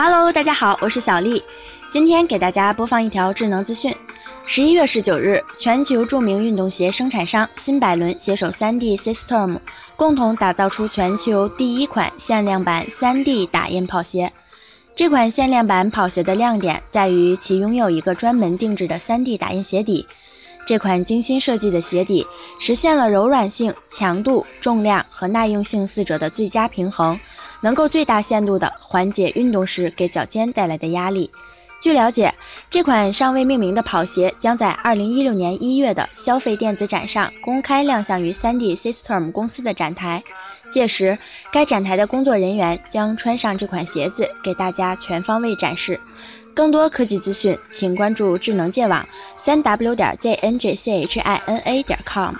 [0.00, 1.42] Hello，大家好，我是小丽，
[1.92, 3.92] 今天给大家播放一条智能资讯。
[4.44, 9.58] 十一月十九日，全球著名运动鞋生产商新百伦携手 3D System，
[9.96, 14.32] 共同打造出全球第一款限量版 3D 打印跑鞋。
[14.94, 20.06] 这款限量版跑鞋的亮点在于其拥有一个专门定制的 3D 打印鞋底。
[20.64, 22.24] 这款精心设计的鞋底
[22.60, 27.18] 实现了柔软性、强度、重量和耐用性四者的最佳平衡。
[27.60, 31.30] 能够最大限度地缓解运动时给脚尖带来的压力。
[31.80, 32.34] 据了解，
[32.70, 40.24] 这款尚未命名的跑鞋将在二零一六年一月的消费电子展上公开亮相于 3D System 公司的展台。
[40.72, 41.16] 届时，
[41.52, 46.00] 该展台的工作人员将穿上这款鞋子，给大家全方位展示。
[46.52, 49.06] 更多科技资讯，请关注智能界网，
[49.36, 52.34] 三 w 点 z n g c h i n a 点 com。